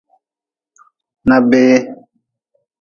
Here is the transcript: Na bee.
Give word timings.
Na 1.27 1.37
bee. 1.49 1.77